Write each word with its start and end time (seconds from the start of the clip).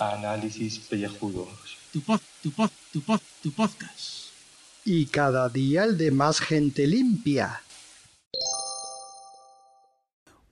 Análisis 0.00 0.80
pellejudos. 0.80 1.78
Tu 1.92 2.00
pod, 2.00 2.20
tu 2.42 2.50
pod, 2.50 2.70
tu 2.92 3.00
pod, 3.00 3.20
tu 3.44 3.52
podcast. 3.52 4.32
Y 4.84 5.06
cada 5.06 5.48
día 5.48 5.84
el 5.84 5.96
de 5.96 6.10
más 6.10 6.40
gente 6.40 6.88
limpia. 6.88 7.62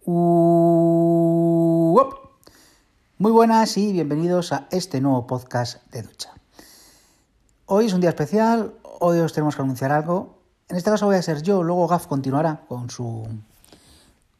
Uop. 0.04 1.34
Muy 3.18 3.32
buenas 3.32 3.76
y 3.76 3.92
bienvenidos 3.92 4.52
a 4.52 4.68
este 4.70 5.00
nuevo 5.00 5.26
podcast 5.26 5.84
de 5.90 6.02
ducha. 6.02 6.32
Hoy 7.66 7.86
es 7.86 7.94
un 7.94 8.00
día 8.00 8.10
especial, 8.10 8.74
hoy 9.00 9.18
os 9.18 9.32
tenemos 9.32 9.56
que 9.56 9.62
anunciar 9.62 9.90
algo. 9.90 10.43
En 10.68 10.76
este 10.76 10.90
caso 10.90 11.06
voy 11.06 11.16
a 11.16 11.22
ser 11.22 11.42
yo, 11.42 11.62
luego 11.62 11.86
Gaf 11.86 12.06
continuará 12.06 12.64
con 12.68 12.88
su 12.90 13.26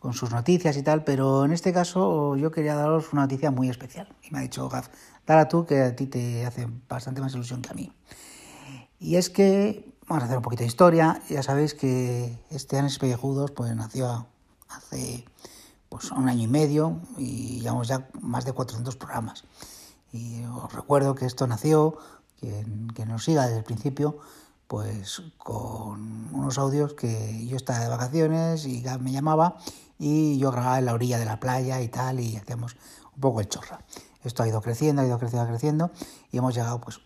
con 0.05 0.13
sus 0.13 0.31
noticias 0.33 0.77
y 0.77 0.83
tal, 0.83 1.03
pero 1.03 1.47
en 1.47 1.53
este 1.53 1.73
caso 1.73 2.37
yo 2.37 2.51
quería 2.51 2.75
daros 2.75 3.15
una 3.15 3.23
noticia 3.23 3.51
muy 3.51 3.71
especial. 3.71 4.07
Y 4.23 4.31
me 4.33 4.39
ha 4.39 4.43
dicho 4.43 4.69
Gaf, 4.69 4.89
dala 5.27 5.49
tú 5.49 5.65
que 5.65 5.81
a 5.81 5.97
ti 5.97 6.07
te 6.07 6.45
hace 6.45 6.69
bastante 6.87 7.23
más 7.23 7.33
ilusión 7.33 7.63
que 7.63 7.71
a 7.71 7.73
mí. 7.73 7.91
Y 8.99 9.17
es 9.17 9.31
que, 9.31 9.95
vamos 10.07 10.23
a 10.23 10.27
hacer 10.27 10.37
un 10.37 10.43
poquito 10.43 10.63
de 10.63 10.67
historia, 10.67 11.23
ya 11.31 11.43
sabéis 11.43 11.73
que 11.73 12.39
este 12.51 12.79
Anes 12.79 12.99
Pellejudos 12.99 13.51
pues 13.53 13.75
nació 13.75 14.27
hace 14.69 15.25
pues 15.89 16.11
un 16.11 16.29
año 16.29 16.43
y 16.43 16.49
medio 16.49 17.01
y 17.17 17.61
llevamos 17.61 17.89
ya 17.89 18.07
más 18.21 18.45
de 18.45 18.53
400 18.53 18.97
programas. 18.97 19.45
Y 20.13 20.45
os 20.45 20.71
recuerdo 20.71 21.15
que 21.15 21.25
esto 21.25 21.47
nació, 21.47 21.97
que, 22.39 22.67
que 22.95 23.07
nos 23.07 23.25
siga 23.25 23.45
desde 23.45 23.59
el 23.59 23.65
principio, 23.65 24.19
pues 24.75 25.23
con 25.39 26.35
unos 26.35 26.59
audios 26.59 26.95
que 26.95 27.47
yo 27.47 27.57
estaba 27.57 27.79
de 27.79 27.89
vacaciones 27.89 28.67
y 28.67 28.83
me 28.99 29.13
llamaba 29.13 29.57
y 30.01 30.37
yo 30.39 30.51
grababa 30.51 30.81
en 30.81 30.87
la 30.87 30.95
orilla 30.95 31.17
de 31.17 31.25
la 31.25 31.39
playa 31.39 31.81
y 31.81 31.87
tal 31.87 32.19
y 32.19 32.37
hacíamos 32.37 32.75
un 33.15 33.21
poco 33.21 33.41
el 33.41 33.49
chorra. 33.49 33.85
Esto 34.25 34.43
ha 34.43 34.49
ido 34.49 34.61
creciendo, 34.61 35.01
ha 35.01 35.07
ido 35.07 35.17
creciendo, 35.21 35.49
creciendo 35.49 35.91
y 36.33 36.39
hemos 36.39 36.57
llegado 36.57 36.81
pues 36.81 36.99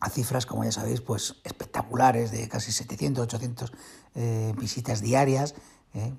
a 0.00 0.10
cifras, 0.10 0.44
como 0.44 0.64
ya 0.64 0.72
sabéis, 0.72 1.00
pues 1.02 1.36
espectaculares 1.44 2.32
de 2.32 2.48
casi 2.48 2.72
700, 2.72 3.22
800 3.22 3.72
eh, 4.16 4.52
visitas 4.58 5.02
diarias. 5.02 5.54
Eh. 5.94 6.12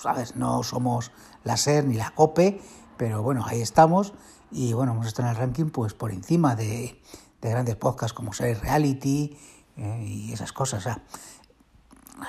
¿Sabes? 0.00 0.36
No 0.36 0.62
somos 0.62 1.10
la 1.42 1.56
SER 1.56 1.86
ni 1.86 1.96
la 1.96 2.12
COPE, 2.14 2.60
pero 2.96 3.20
bueno, 3.24 3.44
ahí 3.44 3.60
estamos 3.60 4.12
y 4.52 4.74
bueno, 4.74 4.92
hemos 4.92 5.08
estado 5.08 5.28
en 5.28 5.34
el 5.34 5.40
ranking 5.40 5.70
pues 5.70 5.92
por 5.92 6.12
encima 6.12 6.54
de, 6.54 7.02
de 7.42 7.50
grandes 7.50 7.74
podcasts 7.74 8.14
como 8.14 8.32
Ser 8.32 8.60
Reality 8.60 9.36
eh, 9.76 10.04
y 10.06 10.32
esas 10.32 10.52
cosas. 10.52 10.80
O 10.80 10.82
sea, 10.82 11.02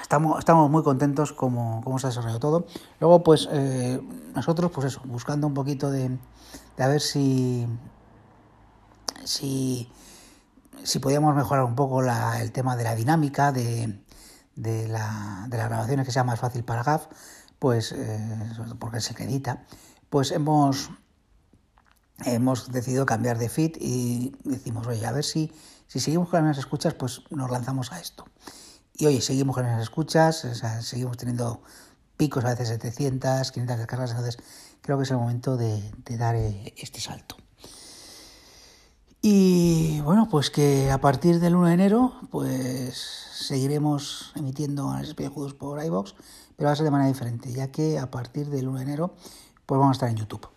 estamos, 0.02 0.40
estamos 0.40 0.70
muy 0.70 0.84
contentos 0.84 1.34
como, 1.34 1.82
cómo 1.84 2.00
se 2.00 2.08
ha 2.08 2.10
desarrollado 2.10 2.40
todo. 2.40 2.68
Luego, 3.00 3.24
pues 3.24 3.48
eh, 3.52 4.02
nosotros, 4.34 4.72
pues 4.72 4.88
eso, 4.88 5.02
buscando 5.06 5.48
un 5.48 5.54
poquito 5.54 5.90
de, 5.90 6.18
de 6.78 6.84
a 6.84 6.88
ver 6.88 7.02
si, 7.02 7.68
si, 9.24 9.90
si 10.84 11.00
podíamos 11.00 11.36
mejorar 11.36 11.66
un 11.66 11.76
poco 11.76 12.02
la, 12.02 12.42
el 12.42 12.52
tema 12.52 12.76
de 12.76 12.84
la 12.84 12.96
dinámica 12.96 13.52
de, 13.52 14.00
de, 14.56 14.88
la, 14.88 15.46
de 15.50 15.58
las 15.58 15.68
grabaciones 15.70 16.06
que 16.06 16.12
sea 16.12 16.24
más 16.24 16.40
fácil 16.40 16.64
para 16.64 16.84
GAF, 16.84 17.08
pues 17.60 17.92
eh, 17.92 18.52
porque 18.80 19.02
se 19.02 19.14
acredita, 19.14 19.66
pues 20.10 20.32
hemos, 20.32 20.92
hemos 22.26 22.72
decidido 22.72 23.06
cambiar 23.06 23.38
de 23.38 23.50
feed 23.50 23.78
y 23.80 24.36
decimos, 24.44 24.88
oye, 24.88 25.06
a 25.06 25.12
ver 25.12 25.24
si, 25.24 25.52
si 25.88 26.00
seguimos 26.00 26.30
con 26.30 26.46
las 26.46 26.58
escuchas, 26.58 26.94
pues 26.94 27.22
nos 27.30 27.50
lanzamos 27.52 27.92
a 27.92 28.00
esto. 28.00 28.26
Y 28.98 29.06
oye, 29.06 29.22
seguimos 29.22 29.56
con 29.56 29.66
las 29.66 29.82
escuchas, 29.82 30.48
seguimos 30.82 31.18
teniendo 31.18 31.62
picos 32.18 32.46
a 32.46 32.50
veces 32.50 32.70
700, 32.70 33.52
500 33.52 33.78
descargas, 33.78 34.12
entonces 34.12 34.38
creo 34.82 34.98
que 34.98 35.04
es 35.04 35.12
el 35.12 35.18
momento 35.18 35.58
de, 35.58 35.82
dar 36.18 36.36
eh, 36.36 36.74
este 36.78 37.02
salto. 37.02 37.36
Y 39.22 40.00
bueno, 40.02 40.30
pues 40.30 40.52
que 40.52 40.92
a 40.92 41.02
partir 41.02 41.40
del 41.40 41.56
1 41.56 41.68
de 41.68 41.74
enero, 41.74 42.14
pues 42.30 42.96
seguiremos 43.34 44.32
emitiendo 44.36 44.90
análisis 44.90 45.16
pellejudos 45.16 45.54
por 45.56 45.84
iBox, 45.84 46.16
pero 46.56 46.68
va 46.68 46.74
a 46.74 46.76
ser 46.76 46.86
de 46.86 46.92
manera 46.92 47.08
diferente, 47.08 47.52
ya 47.52 47.72
que 47.72 48.00
a 48.00 48.12
partir 48.12 48.50
del 48.50 48.68
1 48.68 48.78
de 48.78 48.84
enero, 48.84 49.16
pues 49.66 49.80
vamos 49.80 49.96
a 49.96 49.98
estar 49.98 50.10
en 50.10 50.18
YouTube. 50.18 50.48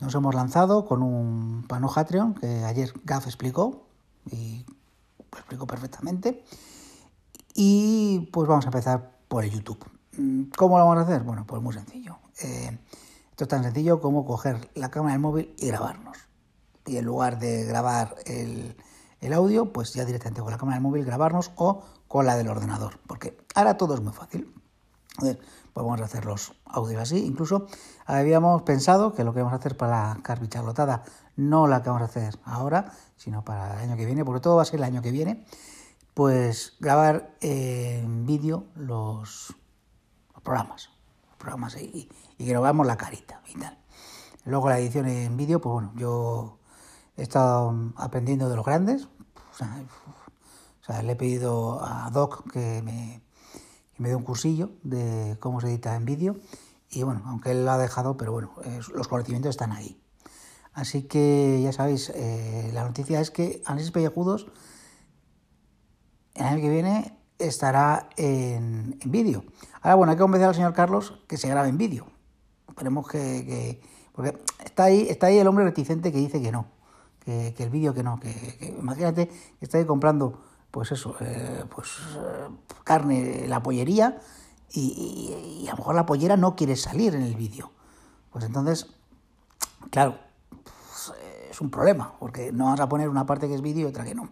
Nos 0.00 0.14
hemos 0.14 0.34
lanzado 0.34 0.86
con 0.86 1.02
un 1.02 1.66
pano 1.68 1.88
Patreon 1.94 2.34
que 2.34 2.64
ayer 2.64 2.92
Gaf 3.04 3.26
explicó 3.26 3.85
y 4.30 4.64
lo 5.32 5.38
explicó 5.38 5.66
perfectamente. 5.66 6.44
Y 7.54 8.28
pues 8.32 8.48
vamos 8.48 8.64
a 8.66 8.68
empezar 8.68 9.18
por 9.28 9.44
el 9.44 9.50
YouTube. 9.50 9.84
¿Cómo 10.56 10.78
lo 10.78 10.86
vamos 10.86 10.98
a 10.98 11.00
hacer? 11.02 11.22
Bueno, 11.22 11.46
pues 11.46 11.62
muy 11.62 11.74
sencillo. 11.74 12.18
Eh, 12.42 12.78
esto 13.30 13.44
es 13.44 13.48
tan 13.48 13.62
sencillo 13.62 14.00
como 14.00 14.24
coger 14.24 14.70
la 14.74 14.90
cámara 14.90 15.12
del 15.12 15.20
móvil 15.20 15.54
y 15.58 15.66
grabarnos. 15.66 16.18
Y 16.86 16.96
en 16.96 17.04
lugar 17.04 17.38
de 17.38 17.64
grabar 17.64 18.14
el, 18.24 18.76
el, 19.20 19.32
audio, 19.32 19.72
pues 19.72 19.92
ya 19.92 20.04
directamente 20.04 20.40
con 20.40 20.50
la 20.50 20.58
cámara 20.58 20.76
del 20.76 20.82
móvil 20.82 21.04
grabarnos 21.04 21.50
o 21.56 21.82
con 22.08 22.26
la 22.26 22.36
del 22.36 22.48
ordenador. 22.48 22.98
Porque 23.06 23.36
ahora 23.54 23.76
todo 23.76 23.94
es 23.94 24.00
muy 24.00 24.12
fácil. 24.12 24.52
Pues 25.18 25.36
vamos 25.74 26.00
a 26.00 26.04
hacer 26.04 26.24
los 26.24 26.54
audios 26.64 27.02
así. 27.02 27.24
Incluso 27.24 27.66
habíamos 28.06 28.62
pensado 28.62 29.14
que 29.14 29.24
lo 29.24 29.34
que 29.34 29.40
vamos 29.40 29.52
a 29.52 29.56
hacer 29.56 29.76
para 29.76 30.14
la 30.14 30.22
Carby 30.22 30.48
Charlotada, 30.48 31.04
no 31.36 31.66
la 31.66 31.82
que 31.82 31.90
vamos 31.90 32.02
a 32.02 32.06
hacer 32.06 32.38
ahora, 32.44 32.92
sino 33.16 33.44
para 33.44 33.74
el 33.74 33.90
año 33.90 33.96
que 33.96 34.06
viene, 34.06 34.24
porque 34.24 34.40
todo 34.40 34.56
va 34.56 34.62
a 34.62 34.64
ser 34.64 34.76
el 34.76 34.84
año 34.84 35.02
que 35.02 35.10
viene, 35.10 35.44
pues 36.14 36.76
grabar 36.80 37.34
en 37.40 38.26
vídeo 38.26 38.64
los, 38.74 39.54
programas. 40.42 40.90
Los 41.28 41.36
programas 41.36 41.76
y, 41.76 42.08
y 42.38 42.46
grabamos 42.46 42.86
la 42.86 42.96
carita 42.96 43.42
y 43.46 43.58
tal. 43.58 43.78
Luego 44.44 44.68
la 44.68 44.78
edición 44.78 45.06
en 45.08 45.36
vídeo, 45.36 45.60
pues 45.60 45.72
bueno, 45.72 45.92
yo 45.96 46.58
he 47.16 47.22
estado 47.22 47.92
aprendiendo 47.96 48.48
de 48.48 48.56
los 48.56 48.64
grandes. 48.64 49.08
O 49.52 49.54
sea 49.54 51.02
le 51.02 51.12
he 51.12 51.16
pedido 51.16 51.84
a 51.84 52.10
Doc 52.10 52.50
que 52.52 52.80
me, 52.82 53.20
que 53.96 54.02
me 54.02 54.08
dé 54.10 54.16
un 54.16 54.22
cursillo 54.22 54.70
de 54.82 55.36
cómo 55.40 55.60
se 55.60 55.68
edita 55.68 55.96
en 55.96 56.04
vídeo. 56.04 56.36
Y 56.90 57.02
bueno, 57.02 57.22
aunque 57.26 57.50
él 57.50 57.64
lo 57.64 57.72
ha 57.72 57.78
dejado, 57.78 58.16
pero 58.16 58.32
bueno, 58.32 58.52
los 58.94 59.08
conocimientos 59.08 59.50
están 59.50 59.72
ahí. 59.72 60.00
Así 60.72 61.04
que 61.04 61.60
ya 61.62 61.72
sabéis, 61.72 62.10
eh, 62.14 62.70
la 62.74 62.84
noticia 62.84 63.20
es 63.20 63.30
que 63.30 63.62
Análisis 63.64 63.92
Pellejudos 63.92 64.46
el 66.34 66.44
año 66.44 66.60
que 66.60 66.68
viene 66.68 67.18
estará 67.38 68.10
en, 68.16 68.98
vídeo. 69.06 69.44
Ahora, 69.80 69.94
bueno, 69.94 70.10
hay 70.10 70.16
que 70.16 70.22
convencer 70.22 70.48
al 70.48 70.54
señor 70.54 70.74
Carlos 70.74 71.18
que 71.26 71.38
se 71.38 71.48
grabe 71.48 71.70
en 71.70 71.78
vídeo. 71.78 72.06
Esperemos 72.68 73.08
que, 73.08 73.18
que, 73.18 73.80
Porque 74.12 74.38
está 74.64 74.84
ahí, 74.84 75.06
está 75.08 75.28
ahí 75.28 75.38
el 75.38 75.46
hombre 75.46 75.64
reticente 75.64 76.12
que 76.12 76.18
dice 76.18 76.42
que 76.42 76.52
no, 76.52 76.66
que, 77.24 77.54
que 77.56 77.62
el 77.62 77.70
vídeo 77.70 77.94
que 77.94 78.02
no. 78.02 78.20
Que, 78.20 78.34
que, 78.58 78.76
imagínate 78.78 79.28
que 79.28 79.64
está 79.64 79.78
ahí 79.78 79.86
comprando, 79.86 80.42
pues 80.76 80.92
eso, 80.92 81.16
eh, 81.20 81.64
pues 81.74 81.88
eh, 82.18 82.48
carne, 82.84 83.46
la 83.48 83.62
pollería, 83.62 84.20
y, 84.70 85.64
a 85.68 85.70
lo 85.70 85.78
mejor 85.78 85.94
la 85.94 86.04
pollera 86.04 86.36
no 86.36 86.54
quiere 86.54 86.76
salir 86.76 87.14
en 87.14 87.22
el 87.22 87.34
vídeo. 87.34 87.70
Pues 88.30 88.44
entonces, 88.44 88.86
claro, 89.90 90.18
pues, 90.50 91.14
es 91.50 91.62
un 91.62 91.70
problema, 91.70 92.12
porque 92.20 92.52
no 92.52 92.66
vas 92.66 92.80
a 92.80 92.90
poner 92.90 93.08
una 93.08 93.24
parte 93.24 93.48
que 93.48 93.54
es 93.54 93.62
vídeo 93.62 93.86
y 93.86 93.90
otra 93.90 94.04
que 94.04 94.14
no. 94.14 94.28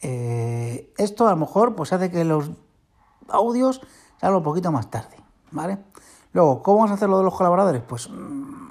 Eh, 0.00 0.92
esto 0.98 1.28
a 1.28 1.30
lo 1.30 1.36
mejor 1.36 1.76
pues 1.76 1.92
hace 1.92 2.10
que 2.10 2.24
los 2.24 2.50
audios 3.28 3.82
salgan 4.20 4.38
un 4.38 4.42
poquito 4.42 4.72
más 4.72 4.90
tarde, 4.90 5.14
¿vale? 5.52 5.78
Luego, 6.32 6.60
¿cómo 6.64 6.78
vamos 6.78 6.90
a 6.90 6.94
hacer 6.94 7.08
lo 7.08 7.18
de 7.18 7.24
los 7.24 7.36
colaboradores? 7.36 7.82
Pues 7.86 8.10
mmm, 8.10 8.65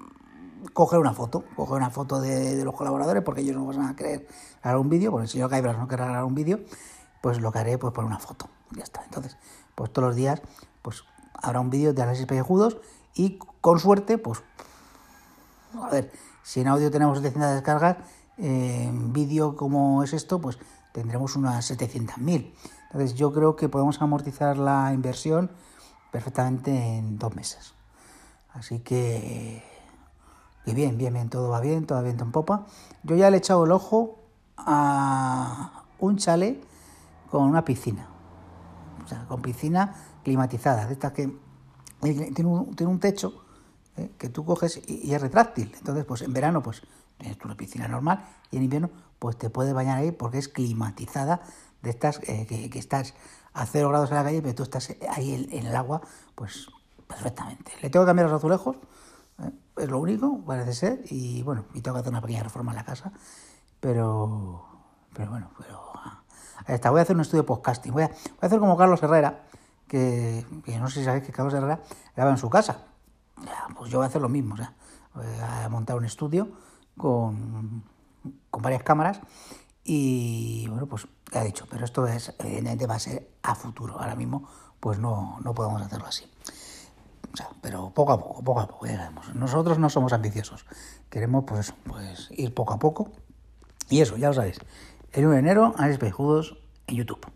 coger 0.75 1.00
una 1.00 1.13
foto, 1.13 1.46
coger 1.56 1.78
una 1.78 1.90
foto 1.90 2.19
de, 2.19 2.62
los 2.66 2.75
colaboradores, 2.75 3.24
porque 3.24 3.40
ellos 3.40 3.56
no 3.56 3.66
van 3.66 3.81
a 3.81 3.96
querer 3.96 4.28
grabar 4.62 4.81
un 4.81 4.90
vídeo, 4.90 5.09
porque 5.09 5.24
el 5.24 5.30
señor 5.30 5.50
Caibras 5.50 5.78
no 5.78 5.88
quiere 5.88 6.03
grabar 6.03 6.25
un 6.25 6.36
vídeo, 6.36 6.59
pues 7.22 7.40
lo 7.40 7.50
que 7.53 7.59
haré 7.59 7.78
pues 7.78 7.94
poner 7.94 8.08
una 8.08 8.19
foto, 8.19 8.50
ya 8.72 8.84
está. 8.84 9.02
Entonces, 9.06 9.38
pues 9.74 9.94
todos 9.94 10.09
los 10.09 10.18
días 10.18 10.41
pues 10.81 11.05
habrá 11.34 11.61
un 11.61 11.70
vídeo 11.70 11.94
de 11.94 12.02
análisis 12.02 12.26
pellejudos 12.26 12.76
y 13.14 13.40
con 13.61 13.79
suerte, 13.79 14.17
pues, 14.17 14.44
a 15.82 15.90
ver, 15.90 16.11
si 16.44 16.59
en 16.59 16.67
audio 16.67 16.91
tenemos 16.91 17.20
700 17.20 17.53
descargas, 17.53 17.97
en 18.38 19.14
vídeo 19.14 19.55
como 19.55 20.03
es 20.03 20.11
esto, 20.11 20.41
pues 20.41 20.59
tendremos 20.91 21.38
unas 21.38 21.72
700.000. 21.72 22.53
Entonces 22.88 23.16
yo 23.16 23.32
creo 23.32 23.55
que 23.55 23.70
podemos 23.70 24.02
amortizar 24.02 24.58
la 24.58 24.91
inversión 24.94 25.52
perfectamente 26.11 26.97
en 26.97 27.17
dos 27.17 27.34
meses. 27.34 27.76
Así 28.52 28.79
que, 28.79 29.74
y 30.66 30.73
bien, 30.73 30.97
bien, 30.97 31.14
bien, 31.14 31.29
todo 31.29 31.50
va 31.50 31.59
bien, 31.59 31.85
todo 31.85 31.97
va 31.97 32.03
bien 32.03 32.20
en 32.20 32.32
popa. 32.32 32.66
Yo 33.03 33.16
ya 33.16 33.29
le 33.29 33.38
he 33.38 33.40
echado 33.40 33.66
el 33.66 33.72
ojo 33.72 34.20
a 34.58 35.84
un 36.00 36.17
chalet 36.17 36.64
con 37.29 37.44
una 37.44 37.64
piscina. 37.64 38.08
O 39.03 39.08
sea, 39.08 39.26
con 39.28 39.41
piscina 39.41 39.94
climatizada, 40.23 40.88
de 40.88 40.94
estas 40.94 41.12
que 41.12 41.32
tiene 42.02 42.46
un, 42.46 42.76
tiene 42.76 42.91
un 42.91 43.00
techo 43.00 43.46
¿eh? 43.97 44.12
que 44.17 44.29
tú 44.29 44.44
coges 44.44 44.82
y, 44.88 45.14
es 45.14 45.22
retráctil. 45.22 45.72
Entonces, 45.78 46.06
pues 46.06 46.23
en 46.23 46.34
verano, 46.34 46.64
pues 46.64 46.82
tienes 47.18 47.38
una 47.44 47.56
piscina 47.56 47.88
normal 47.88 48.26
y 48.50 48.58
en 48.58 48.64
invierno, 48.64 48.90
pues 49.20 49.38
te 49.38 49.50
puedes 49.50 49.73
bañar 49.73 50.00
ahí 50.00 50.11
porque 50.11 50.40
es 50.40 50.47
climatizada 50.47 51.41
de 51.84 51.91
estas 51.91 52.20
eh, 52.23 52.47
que, 52.47 52.70
que, 52.72 52.79
estás 52.79 53.14
a 53.53 53.66
cero 53.68 53.90
grados 53.90 54.09
en 54.09 54.18
la 54.18 54.23
calle, 54.23 54.41
pero 54.41 54.56
tú 54.56 54.64
estás 54.64 54.96
ahí 55.09 55.35
en, 55.35 55.53
en 55.53 55.68
el 55.68 55.76
agua, 55.76 56.02
pues 56.34 56.68
perfectamente. 57.08 57.72
Le 57.82 57.90
tengo 57.91 58.06
que 58.06 58.09
cambiar 58.09 58.29
los 58.29 58.38
azulejos. 58.38 58.78
Es 59.78 59.90
lo 59.90 59.99
único, 59.99 60.43
parece 60.46 60.73
ser, 60.73 61.02
y 61.09 61.43
bueno, 61.43 61.66
y 61.73 61.82
tengo 61.82 61.96
que 61.96 62.02
hacer 62.02 62.11
una 62.11 62.22
pequeña 62.22 62.43
reforma 62.43 62.72
en 62.72 62.78
la 62.78 62.85
casa, 62.85 63.11
pero, 63.79 64.66
pero 65.14 65.32
bueno, 65.32 65.52
pero... 65.58 65.91
Ah, 65.96 66.23
ahí 66.66 66.76
está, 66.76 66.90
voy 66.91 66.99
a 66.99 67.03
hacer 67.03 67.16
un 67.16 67.22
estudio 67.22 67.43
de 67.43 67.47
podcasting, 67.47 67.93
voy 67.93 68.03
a, 68.03 68.08
voy 68.08 68.40
a 68.41 68.46
hacer 68.46 68.59
como 68.59 68.78
Carlos 68.78 69.02
Herrera, 69.03 69.43
que, 69.87 70.46
que, 70.64 70.79
no 70.79 70.87
sé 70.87 70.99
si 70.99 71.05
sabéis 71.05 71.26
que 71.26 71.32
Carlos 71.32 71.53
Herrera 71.53 71.82
graba 72.16 72.32
en 72.32 72.37
su 72.37 72.49
casa. 72.49 72.85
Ya, 73.43 73.67
pues 73.78 73.91
yo 73.91 73.99
voy 73.99 74.05
a 74.05 74.08
hacer 74.08 74.22
lo 74.22 74.29
mismo, 74.29 74.55
o 74.55 75.17
voy 75.20 75.26
a 75.41 75.70
montar 75.70 75.97
un 75.97 76.05
estudio 76.05 76.47
con, 76.97 77.84
con 78.49 78.61
varias 78.61 78.84
cámaras 78.84 79.20
y 79.84 80.67
bueno, 80.67 80.87
pues 80.87 81.08
ha 81.34 81.43
dicho, 81.43 81.67
pero 81.70 81.85
esto 81.85 82.08
es, 82.08 82.34
evidentemente 82.40 82.87
va 82.87 82.96
a 82.96 82.99
ser 82.99 83.29
a 83.43 83.53
futuro. 83.53 83.99
Ahora 83.99 84.16
mismo, 84.16 84.49
pues 84.79 84.97
no, 84.99 85.37
no 85.43 85.53
podemos 85.53 85.82
hacerlo 85.82 86.08
así. 86.08 86.26
O 87.35 87.37
sea, 87.37 87.49
pero 87.59 87.90
poco 87.93 88.14
a 88.14 88.17
poco, 88.17 88.41
poco 88.41 88.61
a 88.61 88.67
poco, 88.67 88.85
vemos. 88.85 89.35
Nosotros 89.35 89.78
no 89.78 89.90
somos 89.90 90.14
ambiciosos. 90.14 90.66
Queremos 91.09 91.43
pues, 91.46 91.73
pues 91.85 92.29
ir 92.32 92.53
poco 92.53 92.73
a 92.73 92.79
poco. 92.79 93.11
Y 93.90 93.99
eso, 93.99 94.16
ya 94.16 94.29
lo 94.29 94.34
sabéis. 94.34 94.58
El 95.11 95.26
1 95.26 95.34
de 95.34 95.40
enero, 95.40 95.73
Análisis 95.76 95.99
Pejudos 95.99 96.58
en 96.87 96.96
YouTube. 96.96 97.28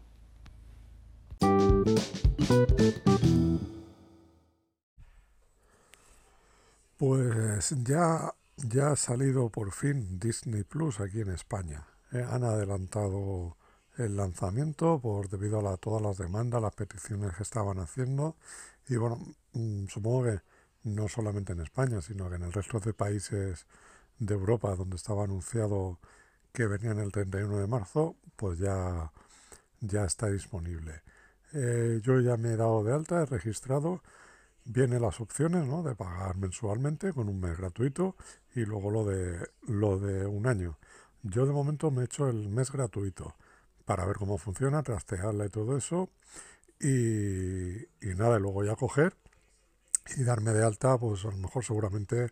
Pues 6.95 7.75
ya, 7.83 8.33
ya 8.55 8.91
ha 8.91 8.95
salido 8.95 9.49
por 9.49 9.73
fin 9.73 10.17
Disney 10.17 10.63
Plus 10.63 11.01
aquí 11.01 11.19
en 11.19 11.31
España. 11.31 11.83
Eh, 12.13 12.25
han 12.25 12.45
adelantado 12.45 13.57
el 13.99 14.15
lanzamiento 14.15 14.99
por 14.99 15.29
debido 15.29 15.59
a 15.59 15.61
la, 15.63 15.77
todas 15.77 16.01
las 16.01 16.17
demandas, 16.17 16.61
las 16.61 16.73
peticiones 16.73 17.35
que 17.35 17.43
estaban 17.43 17.79
haciendo. 17.79 18.35
Y 18.87 18.95
bueno, 18.95 19.19
mmm, 19.53 19.87
supongo 19.87 20.23
que 20.25 20.39
no 20.83 21.07
solamente 21.09 21.53
en 21.53 21.61
España, 21.61 22.01
sino 22.01 22.29
que 22.29 22.35
en 22.37 22.43
el 22.43 22.53
resto 22.53 22.79
de 22.79 22.93
países 22.93 23.65
de 24.19 24.33
Europa 24.33 24.75
donde 24.75 24.95
estaba 24.95 25.25
anunciado 25.25 25.99
que 26.53 26.67
venían 26.67 26.99
el 26.99 27.11
31 27.11 27.57
de 27.59 27.67
marzo, 27.67 28.15
pues 28.35 28.59
ya, 28.59 29.11
ya 29.81 30.05
está 30.05 30.27
disponible. 30.27 31.01
Eh, 31.53 31.99
yo 32.03 32.19
ya 32.21 32.37
me 32.37 32.53
he 32.53 32.57
dado 32.57 32.83
de 32.83 32.93
alta, 32.93 33.21
he 33.23 33.25
registrado, 33.25 34.01
vienen 34.65 35.01
las 35.01 35.19
opciones 35.19 35.65
¿no? 35.67 35.83
de 35.83 35.95
pagar 35.95 36.37
mensualmente 36.37 37.13
con 37.13 37.29
un 37.29 37.39
mes 37.39 37.57
gratuito 37.57 38.15
y 38.55 38.61
luego 38.61 38.91
lo 38.91 39.05
de, 39.05 39.49
lo 39.67 39.99
de 39.99 40.25
un 40.25 40.47
año. 40.47 40.77
Yo 41.23 41.45
de 41.45 41.53
momento 41.53 41.91
me 41.91 42.03
he 42.03 42.05
hecho 42.05 42.29
el 42.29 42.49
mes 42.49 42.71
gratuito 42.71 43.35
para 43.89 44.05
ver 44.05 44.17
cómo 44.17 44.37
funciona, 44.37 44.83
trastearla 44.83 45.47
y 45.47 45.49
todo 45.49 45.75
eso. 45.75 46.11
Y, 46.79 47.87
nada, 48.15 48.37
y 48.37 48.39
luego 48.39 48.63
ya 48.63 48.75
coger 48.75 49.15
y 50.15 50.23
darme 50.23 50.51
de 50.51 50.63
alta, 50.63 50.95
pues 50.99 51.25
a 51.25 51.29
lo 51.29 51.37
mejor 51.37 51.65
seguramente 51.65 52.31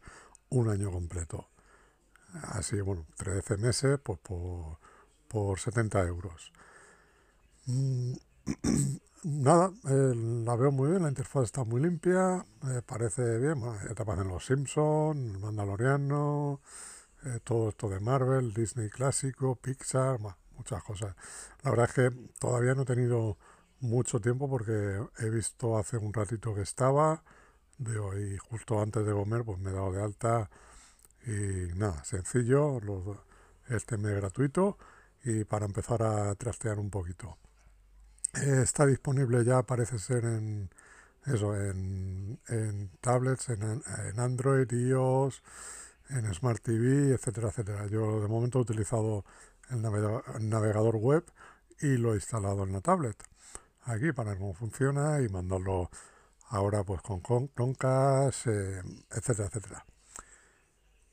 un 0.49 0.69
año 0.69 0.91
completo. 0.91 1.47
Así, 2.43 2.79
bueno, 2.79 3.07
13 3.15 3.57
meses 3.57 3.99
pues 4.03 4.19
por, 4.19 4.77
por 5.27 5.59
70 5.59 6.03
euros. 6.03 6.53
Mm, 7.65 8.13
nada, 9.23 9.71
eh, 9.89 10.13
la 10.15 10.55
veo 10.55 10.71
muy 10.71 10.91
bien, 10.91 11.01
la 11.01 11.09
interfaz 11.09 11.45
está 11.45 11.63
muy 11.63 11.81
limpia, 11.81 12.45
me 12.61 12.83
parece 12.83 13.39
bien, 13.39 13.59
bueno, 13.59 13.79
ya 13.83 13.95
te 13.95 14.03
aparecen 14.03 14.27
los 14.27 14.45
Simpsons, 14.45 15.17
el 15.17 15.39
Mandaloriano, 15.39 16.61
eh, 17.25 17.39
todo 17.43 17.69
esto 17.69 17.89
de 17.89 17.99
Marvel, 17.99 18.53
Disney 18.53 18.91
clásico, 18.91 19.55
Pixar, 19.55 20.19
bueno, 20.19 20.37
muchas 20.57 20.83
cosas. 20.83 21.15
La 21.63 21.71
verdad 21.71 21.89
es 21.89 21.93
que 21.93 22.29
todavía 22.39 22.75
no 22.75 22.83
he 22.83 22.85
tenido 22.85 23.37
mucho 23.79 24.19
tiempo 24.19 24.49
porque 24.49 24.99
he 25.19 25.29
visto 25.29 25.77
hace 25.77 25.97
un 25.97 26.13
ratito 26.13 26.55
que 26.55 26.61
estaba, 26.61 27.23
de 27.77 27.99
hoy 27.99 28.37
justo 28.37 28.81
antes 28.81 29.05
de 29.05 29.13
comer 29.13 29.43
pues 29.43 29.59
me 29.59 29.69
he 29.69 29.73
dado 29.73 29.91
de 29.91 30.01
alta 30.01 30.49
y 31.25 31.67
nada, 31.75 32.03
sencillo, 32.03 32.79
los, 32.79 33.17
este 33.69 33.97
mes 33.97 34.15
gratuito 34.15 34.77
y 35.23 35.43
para 35.43 35.65
empezar 35.65 36.01
a 36.03 36.33
trastear 36.35 36.79
un 36.79 36.89
poquito. 36.89 37.37
Está 38.33 38.85
disponible 38.85 39.43
ya, 39.43 39.63
parece 39.63 39.99
ser 39.99 40.25
en 40.25 40.69
eso, 41.25 41.55
en, 41.55 42.39
en 42.47 42.89
tablets, 43.01 43.49
en, 43.49 43.61
en, 43.63 44.19
Android, 44.19 44.71
iOS, 44.71 45.43
en 46.09 46.33
Smart 46.33 46.61
TV, 46.61 47.13
etcétera, 47.13 47.49
etcétera. 47.49 47.87
Yo 47.87 48.21
de 48.21 48.27
momento 48.27 48.59
he 48.59 48.61
utilizado 48.61 49.25
el 49.69 49.81
navegador, 49.81 50.95
web 50.95 51.25
y 51.79 51.97
lo 51.97 52.13
he 52.13 52.15
instalado 52.15 52.63
en 52.63 52.73
la 52.73 52.81
tablet. 52.81 53.21
Aquí 53.83 54.11
para 54.11 54.31
ver 54.31 54.39
cómo 54.39 54.53
funciona 54.53 55.21
y 55.21 55.29
mandarlo 55.29 55.89
ahora 56.49 56.83
pues 56.83 57.01
con, 57.01 57.19
con 57.19 57.47
Chromecast, 57.49 58.47
eh, 58.47 58.81
etcétera, 59.11 59.47
etcétera. 59.47 59.85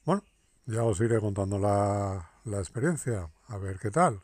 Bueno, 0.04 0.22
ya 0.66 0.84
os 0.84 1.00
iré 1.00 1.20
contando 1.20 1.58
la, 1.58 2.30
la 2.44 2.58
experiencia, 2.58 3.30
a 3.48 3.58
ver 3.58 3.78
qué 3.78 3.90
tal. 3.90 4.22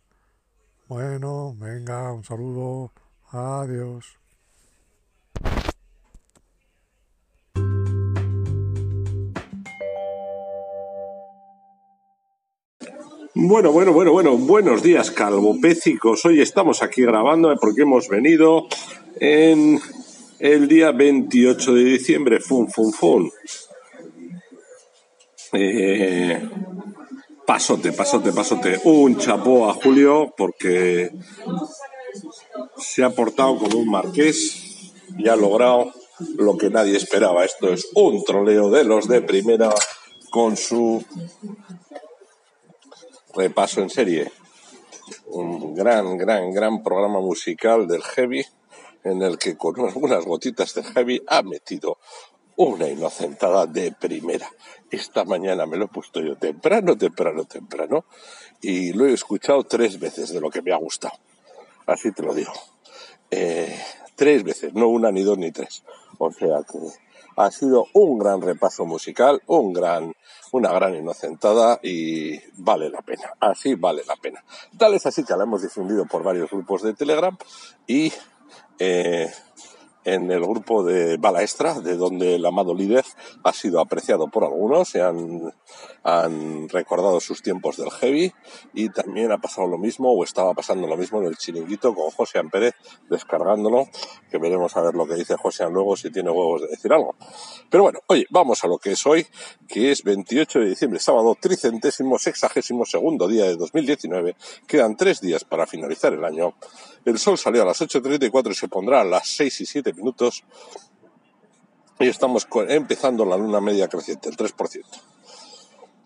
Bueno, 0.88 1.54
venga, 1.56 2.12
un 2.12 2.24
saludo, 2.24 2.92
adiós. 3.30 4.19
Bueno, 13.42 13.72
bueno, 13.72 13.94
bueno, 13.94 14.12
bueno, 14.12 14.36
buenos 14.36 14.82
días 14.82 15.10
calvopécicos. 15.10 16.26
Hoy 16.26 16.42
estamos 16.42 16.82
aquí 16.82 17.00
grabando 17.00 17.56
porque 17.58 17.82
hemos 17.82 18.06
venido 18.06 18.66
en 19.18 19.80
el 20.38 20.68
día 20.68 20.92
28 20.92 21.72
de 21.72 21.84
diciembre, 21.84 22.40
fun, 22.40 22.68
fun, 22.68 22.92
fun. 22.92 23.32
Eh, 25.54 26.46
pasote, 27.46 27.92
pasote, 27.92 28.30
pasote. 28.30 28.78
Un 28.84 29.16
chapó 29.16 29.70
a 29.70 29.72
Julio 29.72 30.34
porque 30.36 31.10
se 32.76 33.02
ha 33.02 33.08
portado 33.08 33.56
como 33.56 33.78
un 33.78 33.88
marqués 33.88 34.92
y 35.16 35.28
ha 35.28 35.36
logrado 35.36 35.94
lo 36.36 36.58
que 36.58 36.68
nadie 36.68 36.94
esperaba. 36.94 37.46
Esto 37.46 37.72
es 37.72 37.88
un 37.94 38.22
troleo 38.22 38.70
de 38.70 38.84
los 38.84 39.08
de 39.08 39.22
primera 39.22 39.70
con 40.30 40.58
su 40.58 41.02
repaso 43.40 43.80
en 43.80 43.88
serie. 43.88 44.30
Un 45.28 45.74
gran, 45.74 46.18
gran, 46.18 46.52
gran 46.52 46.82
programa 46.82 47.20
musical 47.20 47.88
del 47.88 48.02
heavy 48.02 48.44
en 49.02 49.22
el 49.22 49.38
que 49.38 49.56
con 49.56 49.80
algunas 49.88 50.26
gotitas 50.26 50.74
de 50.74 50.82
heavy 50.82 51.22
ha 51.26 51.42
metido 51.42 51.96
una 52.56 52.86
inocentada 52.86 53.66
de 53.66 53.92
primera. 53.92 54.46
Esta 54.90 55.24
mañana 55.24 55.64
me 55.64 55.78
lo 55.78 55.86
he 55.86 55.88
puesto 55.88 56.20
yo 56.20 56.36
temprano, 56.36 56.98
temprano, 56.98 57.44
temprano, 57.44 58.04
y 58.60 58.92
lo 58.92 59.06
he 59.06 59.14
escuchado 59.14 59.64
tres 59.64 59.98
veces 59.98 60.34
de 60.34 60.40
lo 60.40 60.50
que 60.50 60.60
me 60.60 60.72
ha 60.72 60.76
gustado. 60.76 61.14
Así 61.86 62.12
te 62.12 62.22
lo 62.22 62.34
digo. 62.34 62.52
Eh, 63.30 63.74
tres 64.16 64.44
veces, 64.44 64.74
no 64.74 64.88
una, 64.88 65.10
ni 65.10 65.22
dos, 65.22 65.38
ni 65.38 65.50
tres. 65.50 65.82
O 66.18 66.30
sea 66.30 66.58
que 66.70 66.78
ha 67.44 67.50
sido 67.50 67.86
un 67.94 68.18
gran 68.18 68.40
repaso 68.40 68.84
musical, 68.84 69.42
un 69.46 69.72
gran, 69.72 70.12
una 70.52 70.72
gran 70.72 70.94
inocentada 70.94 71.80
y 71.82 72.38
vale 72.56 72.90
la 72.90 73.02
pena. 73.02 73.32
Así 73.40 73.74
vale 73.74 74.02
la 74.06 74.16
pena. 74.16 74.44
Tal 74.76 74.94
es 74.94 75.06
así 75.06 75.24
que 75.24 75.36
la 75.36 75.44
hemos 75.44 75.62
difundido 75.62 76.06
por 76.06 76.22
varios 76.22 76.50
grupos 76.50 76.82
de 76.82 76.94
Telegram 76.94 77.36
y 77.86 78.12
eh, 78.78 79.30
en 80.04 80.30
el 80.30 80.40
grupo 80.40 80.82
de 80.82 81.16
Balaestra, 81.16 81.80
de 81.80 81.96
donde 81.96 82.36
el 82.36 82.46
amado 82.46 82.74
líder 82.74 83.04
ha 83.44 83.52
sido 83.52 83.80
apreciado 83.80 84.28
por 84.28 84.44
algunos, 84.44 84.88
se 84.88 85.02
han, 85.02 85.52
han 86.02 86.68
recordado 86.68 87.20
sus 87.20 87.42
tiempos 87.42 87.76
del 87.76 87.90
heavy 87.90 88.32
y 88.74 88.88
también 88.88 89.32
ha 89.32 89.38
pasado 89.38 89.68
lo 89.68 89.78
mismo 89.78 90.12
o 90.12 90.24
estaba 90.24 90.54
pasando 90.54 90.86
lo 90.86 90.96
mismo 90.96 91.20
en 91.20 91.26
el 91.26 91.36
chiringuito 91.36 91.94
con 91.94 92.10
José 92.10 92.40
Pérez 92.50 92.74
descargándolo, 93.08 93.88
que 94.30 94.38
veremos 94.38 94.76
a 94.76 94.82
ver 94.82 94.94
lo 94.94 95.06
que 95.06 95.14
dice 95.14 95.36
José 95.36 95.68
luego 95.70 95.96
si 95.96 96.10
tiene 96.10 96.30
huevos 96.30 96.62
de 96.62 96.68
decir 96.68 96.92
algo. 96.92 97.14
Pero 97.68 97.84
bueno, 97.84 98.00
oye, 98.06 98.26
vamos 98.30 98.64
a 98.64 98.68
lo 98.68 98.78
que 98.78 98.92
es 98.92 99.06
hoy, 99.06 99.26
que 99.68 99.90
es 99.90 100.02
28 100.02 100.60
de 100.60 100.68
diciembre, 100.70 101.00
sábado 101.00 101.36
tricentésimo, 101.38 102.18
sexagésimo 102.18 102.84
segundo 102.86 103.28
día 103.28 103.44
de 103.44 103.56
2019. 103.56 104.36
Quedan 104.66 104.96
tres 104.96 105.20
días 105.20 105.44
para 105.44 105.66
finalizar 105.66 106.12
el 106.12 106.24
año. 106.24 106.54
El 107.04 107.18
sol 107.18 107.38
salió 107.38 107.62
a 107.62 107.66
las 107.66 107.80
8.34 107.80 108.50
y 108.50 108.54
se 108.54 108.68
pondrá 108.68 109.00
a 109.00 109.04
las 109.04 109.28
6 109.28 109.60
y 109.62 109.66
7 109.66 109.92
minutos. 109.94 110.44
Y 111.98 112.08
estamos 112.08 112.46
empezando 112.68 113.24
la 113.24 113.36
luna 113.36 113.60
media 113.60 113.88
creciente, 113.88 114.28
el 114.28 114.36
3%. 114.36 114.84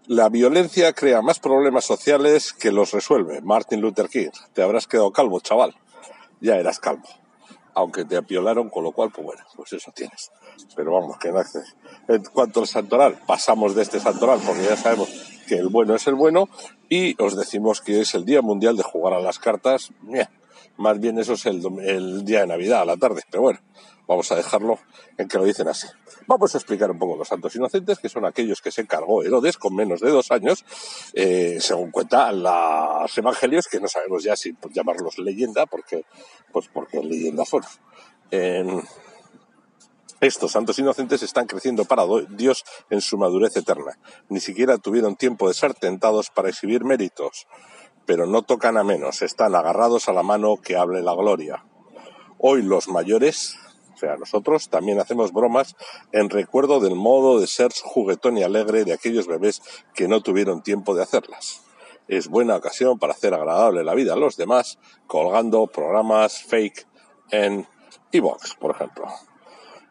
La 0.07 0.29
violencia 0.29 0.93
crea 0.93 1.23
más 1.23 1.41
problemas 1.41 1.87
sociales 1.87 2.53
que 2.53 2.71
los 2.71 2.93
resuelve. 2.93 3.41
Martin 3.41 3.81
Luther 3.81 4.09
King. 4.09 4.29
Te 4.53 4.63
habrás 4.63 4.87
quedado 4.87 5.11
calvo, 5.13 5.41
chaval. 5.41 5.75
Ya 6.41 6.57
eras 6.57 6.79
calvo. 6.79 7.09
Aunque 7.73 8.05
te 8.05 8.17
apiolaron, 8.17 8.69
con 8.69 8.85
lo 8.85 8.93
cual, 8.93 9.11
pues 9.11 9.25
bueno, 9.25 9.43
pues 9.57 9.73
eso 9.73 9.93
tienes. 9.93 10.31
Pero 10.77 10.93
vamos, 10.93 11.17
que 11.19 11.33
no. 11.33 11.41
En 12.09 12.23
cuanto 12.25 12.61
al 12.61 12.67
santoral, 12.67 13.19
pasamos 13.27 13.75
de 13.75 13.83
este 13.83 13.99
santoral 13.99 14.41
porque 14.47 14.65
ya 14.65 14.77
sabemos 14.77 15.09
que 15.49 15.57
el 15.57 15.69
bueno 15.69 15.95
es 15.95 16.07
el 16.07 16.15
bueno 16.15 16.49
y 16.89 17.21
os 17.23 17.35
decimos 17.37 17.81
que 17.81 18.01
es 18.01 18.15
el 18.15 18.25
Día 18.25 18.43
Mundial 18.43 18.77
de 18.77 18.83
Jugar 18.83 19.15
a 19.15 19.21
las 19.21 19.39
Cartas. 19.39 19.91
Más 20.77 20.99
bien 20.99 21.19
eso 21.19 21.35
es 21.35 21.47
el, 21.47 22.25
día 22.25 22.41
de 22.41 22.47
Navidad, 22.49 22.83
a 22.83 22.85
la 22.85 22.97
tarde. 22.97 23.23
Pero 23.31 23.43
bueno, 23.43 23.61
vamos 24.09 24.31
a 24.33 24.37
dejarlo 24.37 24.79
en 25.17 25.29
que 25.29 25.39
lo 25.39 25.45
dicen 25.45 25.69
así. 25.69 25.87
Vamos 26.27 26.55
a 26.55 26.59
explicar 26.59 26.91
un 26.91 26.99
poco 26.99 27.17
los 27.17 27.29
santos 27.29 27.55
inocentes, 27.55 27.99
que 27.99 28.09
son 28.09 28.25
aquellos 28.25 28.61
que 28.61 28.73
se 28.73 28.81
encargó 28.81 29.23
Herodes 29.23 29.57
con 29.57 29.75
menos 29.75 30.01
de 30.01 30.11
dos 30.11 30.31
años, 30.31 30.65
eh, 31.13 31.59
según 31.61 31.91
cuentan 31.91 32.43
los 32.43 33.19
evangelios, 33.19 33.69
que 33.69 33.79
no 33.79 33.89
sabemos 33.89 34.25
ya 34.25 34.35
si 34.37 34.57
llamarlos 34.73 35.19
leyenda, 35.19 35.67
porque, 35.67 36.05
pues 36.53 36.69
porque 36.73 37.03
leyendas 37.03 37.49
son. 37.49 37.63
Em, 38.31 38.83
estos 40.21 40.53
santos 40.53 40.79
inocentes 40.79 41.23
están 41.23 41.47
creciendo 41.47 41.85
para 41.85 42.05
Dios 42.31 42.65
en 42.89 43.01
su 43.01 43.19
madurez 43.19 43.57
eterna. 43.57 43.99
Ni 44.29 44.41
siquiera 44.41 44.79
tuvieron 44.79 45.17
tiempo 45.17 45.49
de 45.49 45.55
ser 45.55 45.75
tentados 45.75 46.31
para 46.31 46.49
exhibir 46.49 46.83
méritos, 46.85 47.47
pero 48.07 48.27
no 48.27 48.43
tocan 48.43 48.77
a 48.77 48.85
menos, 48.85 49.23
están 49.23 49.55
agarrados 49.55 50.09
a 50.09 50.13
la 50.13 50.23
mano 50.23 50.57
que 50.57 50.77
hable 50.77 51.03
la 51.03 51.15
gloria. 51.15 51.65
Hoy 52.39 52.63
los 52.63 52.89
mayores, 52.89 53.57
o 53.95 53.97
sea, 53.97 54.17
nosotros 54.17 54.69
también 54.69 55.01
hacemos 55.01 55.33
bromas 55.33 55.77
en 56.13 56.31
recuerdo 56.31 56.81
del 56.81 56.95
modo 56.95 57.41
de 57.41 57.47
ser 57.47 57.73
juguetón 57.83 58.39
y 58.39 58.43
alegre 58.43 58.85
de 58.85 58.93
aquellos 58.93 59.27
bebés 59.27 59.63
que 59.95 60.09
no 60.09 60.21
tuvieron 60.21 60.63
tiempo 60.63 60.95
de 60.95 61.03
hacerlas. 61.03 61.63
Es 62.07 62.29
buena 62.29 62.57
ocasión 62.57 62.99
para 62.99 63.15
hacer 63.15 63.33
agradable 63.33 63.83
la 63.83 63.95
vida 63.95 64.13
a 64.13 64.17
los 64.17 64.37
demás 64.37 64.79
colgando 65.07 65.67
programas 65.67 66.43
fake 66.43 66.87
en 67.31 67.67
iVoox, 68.13 68.57
por 68.57 68.73
ejemplo. 68.73 69.07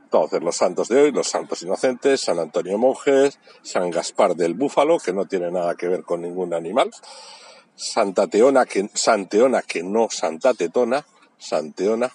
Entonces, 0.04 0.44
los 0.44 0.56
santos 0.56 0.90
de 0.90 1.02
hoy, 1.02 1.12
los 1.12 1.28
santos 1.28 1.64
inocentes, 1.64 2.22
San 2.22 2.38
Antonio 2.38 2.78
Monjes, 2.78 3.40
San 3.64 3.90
Gaspar 3.90 4.36
del 4.36 4.54
Búfalo, 4.54 5.00
que 5.00 5.12
no 5.12 5.26
tiene 5.26 5.50
nada 5.50 5.74
que 5.74 5.88
ver 5.88 6.04
con 6.04 6.22
ningún 6.22 6.54
animal, 6.54 6.92
Santa 7.76 8.28
Teona, 8.28 8.66
que, 8.66 8.90
Santeona, 8.94 9.62
que 9.62 9.84
no 9.84 10.08
Santa 10.10 10.54
Tetona, 10.54 11.06
Santeona, 11.38 12.12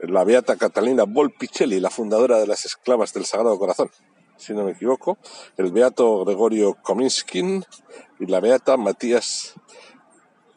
la 0.00 0.24
beata 0.24 0.56
Catalina 0.56 1.04
Volpicelli, 1.04 1.80
la 1.80 1.90
fundadora 1.90 2.38
de 2.38 2.46
las 2.46 2.64
esclavas 2.64 3.12
del 3.12 3.24
Sagrado 3.24 3.58
Corazón, 3.58 3.90
si 4.36 4.52
no 4.52 4.64
me 4.64 4.72
equivoco, 4.72 5.18
el 5.56 5.72
beato 5.72 6.24
Gregorio 6.24 6.74
Kominskin 6.74 7.64
y 8.20 8.26
la 8.26 8.40
beata 8.40 8.76
Matías 8.76 9.54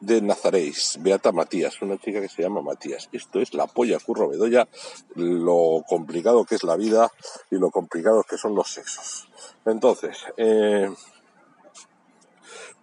de 0.01 0.21
Nazaréis, 0.21 0.97
Beata 0.99 1.31
Matías, 1.31 1.81
una 1.81 1.97
chica 1.97 2.21
que 2.21 2.27
se 2.27 2.41
llama 2.41 2.61
Matías. 2.61 3.07
Esto 3.11 3.39
es 3.39 3.53
la 3.53 3.67
polla 3.67 3.99
curro 3.99 4.29
bedoya, 4.29 4.67
lo 5.15 5.83
complicado 5.87 6.43
que 6.43 6.55
es 6.55 6.63
la 6.63 6.75
vida 6.75 7.11
y 7.51 7.57
lo 7.57 7.69
complicado 7.69 8.23
que 8.23 8.37
son 8.37 8.55
los 8.55 8.71
sexos. 8.71 9.27
Entonces, 9.65 10.17
eh, 10.37 10.91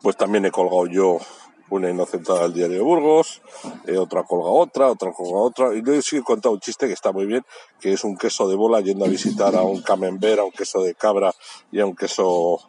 pues 0.03 0.17
también 0.17 0.45
he 0.45 0.51
colgado 0.51 0.87
yo 0.87 1.19
una 1.71 1.91
inocentada 1.91 2.43
del 2.43 2.55
diario 2.55 2.77
de 2.79 2.83
Burgos, 2.83 3.43
eh, 3.87 3.97
otra 3.97 4.25
colga 4.25 4.51
otra, 4.51 4.91
otra 4.91 5.13
colga 5.13 5.39
otra, 5.39 5.75
y 5.75 5.83
yo 5.85 6.01
sí 6.03 6.17
he 6.17 6.23
contado 6.23 6.55
un 6.55 6.61
chiste 6.61 6.87
que 6.87 6.93
está 6.93 7.13
muy 7.13 7.27
bien, 7.27 7.45
que 7.81 7.93
es 7.93 8.05
un 8.05 8.17
queso 8.17 8.49
de 8.49 8.57
bola 8.57 8.81
yendo 8.81 9.05
a 9.05 9.09
visitar 9.09 9.55
a 9.55 9.63
un 9.63 9.83
camembert, 9.83 10.41
a 10.41 10.45
un 10.45 10.53
queso 10.53 10.83
de 10.83 10.95
cabra 10.95 11.35
y 11.71 11.81
a 11.81 11.87
un 11.87 11.95
queso 11.95 12.61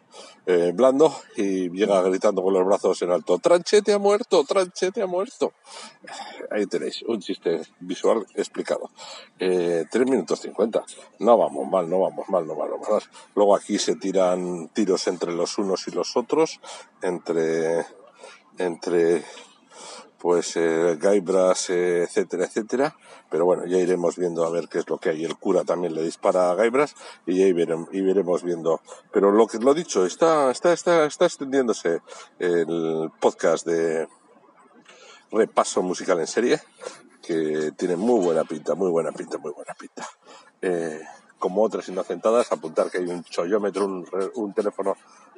eh, 0.46 0.72
blando, 0.74 1.14
y 1.36 1.70
llega 1.70 2.02
gritando 2.02 2.42
con 2.42 2.52
los 2.52 2.66
brazos 2.66 3.00
en 3.02 3.10
alto, 3.10 3.38
Tranchete 3.38 3.92
ha 3.92 3.98
muerto, 3.98 4.44
Tranchete 4.44 5.02
ha 5.02 5.06
muerto. 5.06 5.52
Ahí 6.50 6.66
tenéis, 6.66 7.02
un 7.02 7.20
chiste 7.20 7.60
visual 7.80 8.26
explicado. 8.34 8.90
Eh, 9.38 9.84
3 9.90 10.10
minutos 10.10 10.40
50. 10.40 10.82
No 11.20 11.38
vamos 11.38 11.68
mal, 11.68 11.88
no 11.88 12.00
vamos 12.00 12.28
mal, 12.28 12.46
no 12.46 12.56
vamos 12.56 12.88
mal. 12.88 13.02
Luego 13.34 13.54
aquí 13.54 13.78
se 13.78 13.96
tiran 13.96 14.68
tiros 14.68 15.06
entre 15.06 15.32
los 15.32 15.58
unos 15.58 15.86
y 15.86 15.92
los 15.92 16.16
otros, 16.16 16.60
entre 17.02 17.84
entre 18.60 19.24
pues 20.18 20.54
eh, 20.56 20.98
Gaibras, 21.00 21.70
eh, 21.70 22.02
etcétera, 22.02 22.44
etcétera. 22.44 22.94
Pero 23.30 23.46
bueno, 23.46 23.64
ya 23.66 23.78
iremos 23.78 24.16
viendo 24.16 24.44
a 24.44 24.50
ver 24.50 24.68
qué 24.68 24.78
es 24.78 24.88
lo 24.88 24.98
que 24.98 25.10
hay. 25.10 25.24
El 25.24 25.36
cura 25.38 25.64
también 25.64 25.94
le 25.94 26.02
dispara 26.02 26.50
a 26.50 26.54
Gaibras 26.54 26.94
y 27.26 27.38
ya 27.38 27.46
iremos, 27.46 27.88
y 27.92 28.02
veremos 28.02 28.42
viendo. 28.42 28.80
Pero 29.12 29.30
lo 29.32 29.46
que 29.46 29.58
lo 29.58 29.72
dicho, 29.72 30.04
está, 30.04 30.50
está, 30.50 30.72
está, 30.72 31.06
está 31.06 31.24
extendiéndose 31.24 32.02
el 32.38 33.10
podcast 33.18 33.66
de 33.66 34.08
repaso 35.32 35.80
musical 35.82 36.20
en 36.20 36.26
serie, 36.26 36.60
que 37.22 37.72
tiene 37.76 37.96
muy 37.96 38.22
buena 38.22 38.44
pinta, 38.44 38.74
muy 38.74 38.90
buena 38.90 39.12
pinta, 39.12 39.38
muy 39.38 39.52
buena 39.52 39.74
pinta. 39.74 40.06
Eh, 40.60 41.00
como 41.38 41.62
otras 41.62 41.88
inocentadas, 41.88 42.52
apuntar 42.52 42.90
que 42.90 42.98
hay 42.98 43.06
un 43.06 43.24
chollómetro, 43.24 43.86
un, 43.86 44.06
un 44.34 44.52
teléfono, 44.52 44.96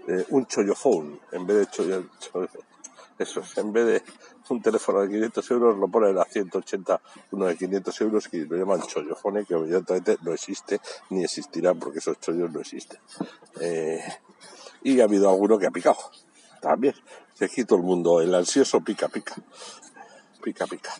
eh, 0.08 0.24
un 0.30 0.46
chollofone, 0.46 1.20
en 1.30 1.46
vez 1.46 1.58
de 1.58 1.66
eso 3.18 3.40
es, 3.40 3.56
en 3.58 3.72
vez 3.72 3.86
de 3.86 4.02
un 4.48 4.60
teléfono 4.60 5.00
de 5.00 5.08
500 5.08 5.50
euros, 5.50 5.78
lo 5.78 5.88
ponen 5.88 6.18
a 6.18 6.24
180, 6.24 7.00
uno 7.32 7.46
de 7.46 7.56
500 7.56 8.00
euros 8.00 8.28
y 8.32 8.44
lo 8.44 8.56
llaman 8.56 8.82
chollofone, 8.82 9.44
que 9.44 9.54
evidentemente 9.54 10.18
no 10.22 10.32
existe, 10.32 10.80
ni 11.10 11.24
existirá, 11.24 11.74
porque 11.74 12.00
esos 12.00 12.18
chollos 12.20 12.50
no 12.50 12.60
existen. 12.60 12.98
Eh, 13.60 14.02
y 14.82 15.00
ha 15.00 15.04
habido 15.04 15.30
alguno 15.30 15.58
que 15.58 15.66
ha 15.66 15.70
picado, 15.70 15.98
también. 16.60 16.94
Aquí 17.40 17.64
todo 17.64 17.78
el 17.78 17.84
mundo, 17.84 18.20
el 18.20 18.32
ansioso 18.34 18.80
pica, 18.82 19.08
pica, 19.08 19.34
pica, 20.42 20.66
pica. 20.66 20.92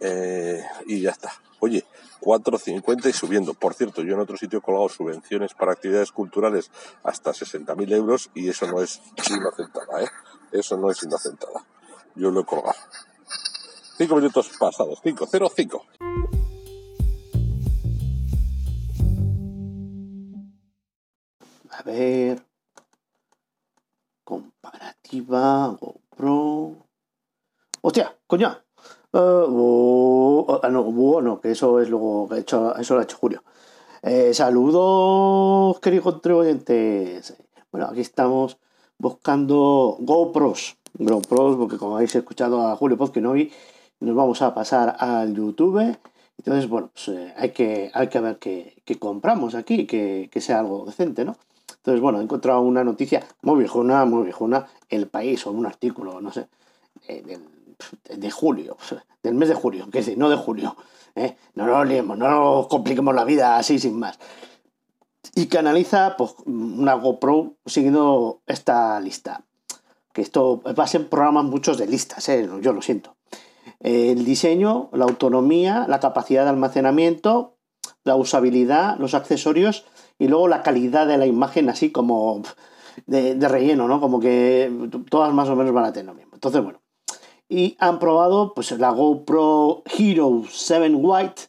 Eh, 0.00 0.64
y 0.86 1.02
ya 1.02 1.10
está. 1.10 1.32
Oye, 1.60 1.84
4.50 2.20 3.08
y 3.08 3.12
subiendo. 3.12 3.54
Por 3.54 3.74
cierto, 3.74 4.02
yo 4.02 4.14
en 4.14 4.20
otro 4.20 4.36
sitio 4.36 4.58
he 4.58 4.62
colgado 4.62 4.88
subvenciones 4.88 5.54
para 5.54 5.72
actividades 5.72 6.10
culturales 6.12 6.70
hasta 7.04 7.30
60.000 7.30 7.92
euros 7.94 8.30
y 8.34 8.48
eso 8.48 8.66
no 8.66 8.82
es 8.82 9.00
inocentada, 9.30 10.02
¿eh? 10.02 10.08
Eso 10.52 10.76
no 10.76 10.90
es 10.90 11.02
inocentada. 11.02 11.64
Yo 12.14 12.30
lo 12.30 12.40
he 12.40 12.44
colgado. 12.44 12.74
Cinco 13.96 14.16
minutos 14.16 14.50
pasados. 14.58 15.00
Cinco, 15.02 15.26
cero, 15.30 15.50
cinco. 15.54 15.84
A 21.70 21.82
ver. 21.82 22.42
Comparativa, 24.24 25.68
GoPro. 25.80 26.86
¡Hostia! 27.82 28.16
¡Coño! 28.26 28.48
Eh, 29.12 29.18
oh, 29.48 30.60
ah, 30.62 30.68
no, 30.68 31.40
que 31.40 31.52
eso 31.52 31.80
es 31.80 31.88
luego. 31.88 32.28
que 32.28 32.36
he 32.36 32.40
hecho- 32.40 32.76
eso 32.76 32.94
lo 32.94 33.00
ha 33.00 33.04
hecho 33.04 33.16
Julio. 33.16 33.42
Eh, 34.02 34.34
saludos, 34.34 35.80
queridos 35.80 36.04
contribuyentes. 36.04 37.34
Bueno, 37.72 37.86
aquí 37.90 38.00
estamos 38.00 38.58
buscando 38.98 39.96
GoPros. 40.00 40.76
GoPros, 40.98 41.56
porque 41.56 41.78
como 41.78 41.96
habéis 41.96 42.14
escuchado 42.14 42.66
a 42.66 42.76
Julio 42.76 42.96
Podkinovi, 42.96 43.50
nos 44.00 44.14
vamos 44.16 44.42
a 44.42 44.54
pasar 44.54 44.96
al 44.98 45.34
YouTube. 45.34 45.96
Entonces, 46.38 46.68
bueno, 46.68 46.90
pues 46.92 47.08
eh, 47.08 47.34
hay, 47.36 47.50
que, 47.50 47.90
hay 47.94 48.08
que 48.08 48.20
ver 48.20 48.38
qué, 48.38 48.74
compramos 48.98 49.54
aquí, 49.54 49.86
que, 49.86 50.28
que 50.30 50.40
sea 50.40 50.60
algo 50.60 50.84
decente, 50.86 51.24
¿no? 51.24 51.36
Entonces, 51.76 52.00
bueno, 52.00 52.20
he 52.20 52.22
encontrado 52.24 52.60
una 52.60 52.84
noticia 52.84 53.24
muy 53.42 53.58
viejuna, 53.60 54.04
muy 54.04 54.24
viejuna, 54.24 54.66
El 54.88 55.06
País, 55.08 55.46
o 55.46 55.52
un 55.52 55.66
artículo, 55.66 56.20
no 56.20 56.32
sé, 56.32 56.48
eh, 57.06 57.22
del- 57.22 58.18
de 58.20 58.30
julio, 58.30 58.76
del 59.22 59.34
mes 59.34 59.48
de 59.48 59.54
julio, 59.54 59.88
que 59.90 59.98
decir, 59.98 60.18
no 60.18 60.28
de 60.28 60.36
julio. 60.36 60.76
¿eh? 61.14 61.36
No 61.54 61.66
nos 61.66 61.86
liemos, 61.86 62.18
no 62.18 62.28
nos 62.28 62.66
compliquemos 62.66 63.14
la 63.14 63.24
vida 63.24 63.56
así 63.56 63.78
sin 63.78 63.98
más. 63.98 64.18
Y 65.34 65.46
que 65.46 65.58
analiza 65.58 66.16
pues, 66.16 66.34
una 66.46 66.94
GoPro 66.94 67.56
siguiendo 67.66 68.42
esta 68.46 69.00
lista. 69.00 69.44
Que 70.12 70.22
esto 70.22 70.62
va 70.62 70.84
a 70.84 70.88
ser 70.88 71.08
programas 71.08 71.44
muchos 71.44 71.78
de 71.78 71.86
listas, 71.86 72.28
¿eh? 72.28 72.48
yo 72.60 72.72
lo 72.72 72.82
siento. 72.82 73.16
El 73.80 74.24
diseño, 74.24 74.90
la 74.92 75.04
autonomía, 75.04 75.86
la 75.88 76.00
capacidad 76.00 76.44
de 76.44 76.50
almacenamiento, 76.50 77.56
la 78.04 78.16
usabilidad, 78.16 78.98
los 78.98 79.14
accesorios 79.14 79.84
y 80.18 80.26
luego 80.28 80.48
la 80.48 80.62
calidad 80.62 81.06
de 81.06 81.18
la 81.18 81.26
imagen 81.26 81.68
así 81.68 81.92
como 81.92 82.42
de, 83.06 83.48
relleno, 83.48 83.86
¿no? 83.86 84.00
Como 84.00 84.18
que 84.18 84.72
todas 85.08 85.32
más 85.32 85.48
o 85.48 85.56
menos 85.56 85.72
van 85.72 85.84
a 85.84 85.92
tener 85.92 86.06
lo 86.06 86.14
mismo. 86.14 86.32
Entonces, 86.34 86.62
bueno. 86.62 86.80
Y 87.48 87.76
han 87.78 87.98
probado 87.98 88.52
pues 88.52 88.72
la 88.72 88.90
GoPro 88.90 89.82
Hero 89.86 90.42
7 90.50 90.94
White 90.94 91.42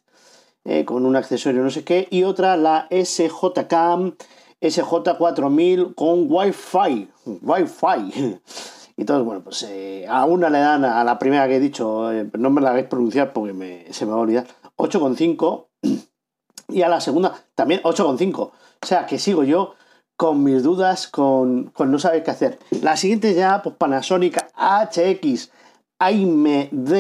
eh, 0.70 0.86
con 0.86 1.04
un 1.06 1.16
accesorio 1.16 1.64
no 1.64 1.72
sé 1.72 1.84
qué 1.84 2.08
y 2.12 2.24
otra 2.24 2.56
la 2.56 2.88
SJ 2.92 3.66
Cam 3.68 4.14
SJ4000 4.62 5.96
con 5.96 6.28
Wi-Fi. 6.32 7.10
Wi-Fi. 7.42 8.40
Entonces, 8.98 9.26
bueno, 9.26 9.42
pues 9.42 9.64
eh, 9.64 10.06
a 10.08 10.26
una 10.26 10.50
le 10.50 10.60
dan 10.60 10.84
a 10.84 11.04
la 11.04 11.18
primera 11.18 11.48
que 11.48 11.56
he 11.56 11.60
dicho, 11.60 12.12
eh, 12.12 12.30
no 12.38 12.50
me 12.50 12.60
la 12.62 12.72
hagáis 12.72 12.88
pronunciar 12.88 13.32
porque 13.34 13.54
me- 13.54 13.86
se 13.92 14.06
me 14.06 14.12
va 14.12 14.18
a 14.18 14.22
olvidar, 14.22 14.46
8,5 14.76 15.68
y 16.68 16.82
a 16.82 16.90
la 16.90 17.00
segunda 17.02 17.34
también 17.56 17.82
8,5. 17.84 18.52
O 18.82 18.86
sea 18.86 19.06
que 19.06 19.18
sigo 19.18 19.44
yo 19.44 19.76
con 20.18 20.44
mis 20.44 20.62
dudas, 20.62 21.08
con, 21.08 21.72
no 21.80 21.98
saber 21.98 22.24
qué 22.24 22.32
hacer. 22.32 22.60
La 22.82 22.98
siguiente 22.98 23.34
ya, 23.34 23.62
pues 23.64 23.76
Panasonic 23.76 24.38
HX 24.56 25.52
AIMD, 25.98 26.94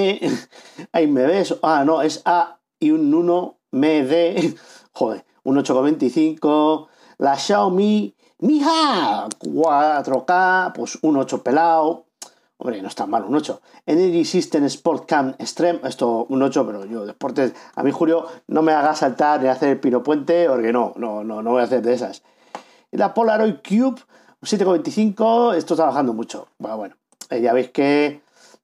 AIMD, 0.94 1.58
ah, 1.62 1.84
no, 1.86 2.02
es 2.02 2.22
A 2.26 2.60
y 2.80 2.92
un 2.92 3.14
1 3.14 3.59
MD, 3.72 4.56
joder, 4.92 5.26
un 5.44 5.58
8,25. 5.58 6.88
La 7.18 7.38
Xiaomi 7.38 8.16
Mija 8.40 9.28
4K, 9.28 10.74
pues 10.74 10.98
un 11.02 11.18
8 11.18 11.44
pelado. 11.44 12.06
Hombre, 12.58 12.82
no 12.82 12.88
está 12.88 13.06
mal 13.06 13.24
un 13.24 13.36
8. 13.36 13.62
Energy 13.86 14.26
System 14.26 14.66
Sport 14.66 15.06
Camp 15.06 15.42
Extreme, 15.42 15.80
esto 15.84 16.26
un 16.30 16.42
8, 16.42 16.66
pero 16.66 16.86
yo, 16.86 17.06
deportes, 17.06 17.54
a 17.76 17.84
mí 17.84 17.92
Julio, 17.92 18.28
no 18.48 18.62
me 18.62 18.74
haga 18.74 18.96
saltar 18.96 19.42
ni 19.42 19.48
hacer 19.48 19.70
el 19.70 19.80
pino 19.80 20.04
puente, 20.04 20.48
porque 20.50 20.74
no, 20.74 20.94
no, 20.98 21.24
no, 21.24 21.42
no 21.42 21.52
voy 21.52 21.62
a 21.62 21.66
hacer 21.66 21.82
de 21.82 21.94
esas. 21.94 22.24
La 22.92 23.14
Polaroid 23.14 23.56
Cube 23.56 24.02
7,25, 24.42 25.56
esto 25.56 25.74
está 25.74 25.86
bajando 25.86 26.14
mucho. 26.14 26.48
Bueno, 26.58 26.78
bueno, 26.78 26.96
eh, 27.30 27.42
ya 27.42 27.54
veis 27.54 27.72
que 27.72 28.22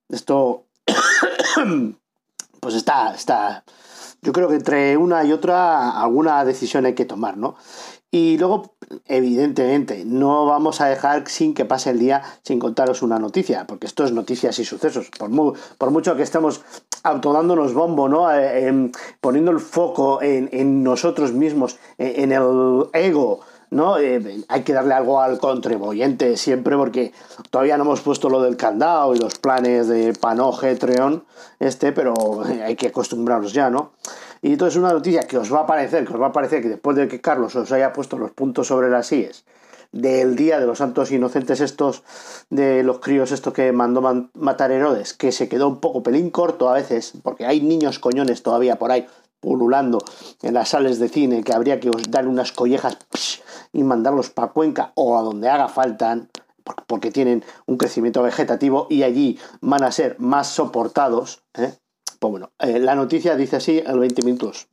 esto, 0.09 0.63
pues 2.59 2.75
está, 2.75 3.13
está, 3.13 3.63
yo 4.25 4.33
creo 4.33 4.49
que 4.49 4.55
entre 4.55 4.97
una 4.97 5.23
y 5.23 5.31
otra 5.31 6.01
alguna 6.01 6.43
decisión 6.43 6.85
hay 6.85 6.95
que 6.95 7.05
tomar, 7.05 7.37
¿no? 7.37 7.55
Y 8.09 8.37
luego, 8.37 8.75
evidentemente, 9.05 10.03
no 10.05 10.45
vamos 10.45 10.81
a 10.81 10.87
dejar 10.87 11.27
sin 11.27 11.53
que 11.53 11.65
pase 11.65 11.91
el 11.91 11.99
día 11.99 12.23
sin 12.43 12.59
contaros 12.59 13.01
una 13.01 13.19
noticia, 13.19 13.67
porque 13.67 13.85
esto 13.85 14.03
es 14.03 14.13
noticias 14.13 14.57
y 14.57 14.65
sucesos. 14.65 15.11
Por, 15.19 15.91
mucho 15.91 16.15
que 16.15 16.23
estemos 16.23 16.61
autodándonos 17.03 17.73
bombo, 17.73 18.09
¿no? 18.09 18.33
Eh, 18.33 18.91
poniendo 19.21 19.51
el 19.51 19.59
foco 19.59 20.21
en 20.21 20.81
nosotros 20.81 21.33
mismos, 21.33 21.77
en, 21.97 22.31
el 22.31 22.85
ego, 22.93 23.41
¿no? 23.69 23.97
Eh, 23.97 24.43
hay 24.47 24.63
que 24.63 24.73
darle 24.73 24.93
algo 24.93 25.21
al 25.21 25.39
contribuyente 25.39 26.37
siempre 26.37 26.75
porque 26.75 27.13
todavía 27.49 27.77
no 27.77 27.83
hemos 27.83 28.01
puesto 28.01 28.29
lo 28.29 28.41
del 28.41 28.57
candado 28.57 29.15
y 29.15 29.19
los 29.19 29.37
planes 29.37 29.87
de 29.87 30.13
Panoje, 30.13 30.75
Treón, 30.75 31.25
este, 31.59 31.91
pero 31.91 32.13
hay 32.63 32.75
que 32.75 32.87
acostumbrarnos 32.87 33.53
ya, 33.53 33.69
¿no? 33.69 33.93
Y 34.41 34.53
entonces 34.53 34.77
una 34.77 34.93
noticia 34.93 35.27
que 35.27 35.37
os 35.37 35.53
va 35.53 35.61
a 35.61 35.65
parecer, 35.65 36.05
que 36.05 36.13
os 36.13 36.21
va 36.21 36.27
a 36.27 36.31
parecer 36.31 36.61
que 36.61 36.69
después 36.69 36.95
de 36.95 37.07
que 37.07 37.21
Carlos 37.21 37.55
os 37.55 37.71
haya 37.71 37.93
puesto 37.93 38.17
los 38.17 38.31
puntos 38.31 38.67
sobre 38.67 38.89
las 38.89 39.11
IES 39.11 39.45
del 39.95 40.35
día 40.35 40.59
de 40.59 40.67
los 40.67 40.79
santos 40.79 41.11
inocentes 41.11 41.61
estos, 41.61 42.03
de 42.49 42.83
los 42.83 42.99
críos 42.99 43.31
estos 43.31 43.53
que 43.53 43.71
mandó 43.71 44.01
matar 44.33 44.71
Herodes, 44.71 45.13
que 45.13 45.31
se 45.31 45.47
quedó 45.47 45.69
un 45.69 45.79
poco 45.79 46.03
pelín 46.03 46.31
corto 46.31 46.69
a 46.69 46.73
veces, 46.73 47.13
porque 47.23 47.45
hay 47.45 47.61
niños 47.61 47.97
coñones 47.99 48.43
todavía 48.43 48.77
por 48.77 48.91
ahí 48.91 49.07
pululando 49.39 49.99
en 50.41 50.53
las 50.53 50.69
sales 50.69 50.99
de 50.99 51.07
cine, 51.07 51.43
que 51.43 51.53
habría 51.53 51.79
que 51.79 51.89
os 51.89 52.11
dar 52.11 52.27
unas 52.27 52.51
collejas 52.51 52.97
y 53.75 53.83
mandarlos 53.83 54.29
para 54.29 54.47
Cuenca 54.53 54.93
o 54.95 55.17
a 55.17 55.21
donde 55.21 55.49
haga 55.49 55.67
falta, 55.67 56.27
porque 56.87 57.11
tienen 57.11 57.43
un 57.65 57.77
crecimiento 57.77 58.23
vegetativo 58.23 58.87
y 58.89 59.03
allí 59.03 59.37
van 59.61 59.83
a 59.83 59.91
ser 59.91 60.15
más 60.17 60.47
soportados. 60.47 61.43
¿eh? 61.53 61.73
Pues 62.19 62.31
bueno, 62.31 62.51
eh, 62.59 62.79
la 62.79 62.95
noticia 62.95 63.35
dice 63.35 63.57
así 63.57 63.83
en 63.85 63.99
20 63.99 64.21
minutos. 64.23 64.67